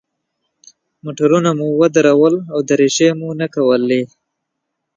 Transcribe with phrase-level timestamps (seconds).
[1.03, 4.01] موټرونه مو ودرول او دریشۍ مو نه کولې.